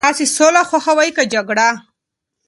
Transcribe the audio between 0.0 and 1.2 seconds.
تاسي سوله خوښوئ